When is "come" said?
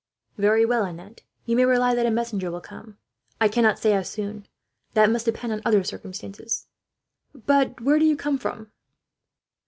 2.59-2.97, 8.17-8.39